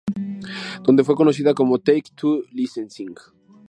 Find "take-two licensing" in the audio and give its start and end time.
1.77-3.13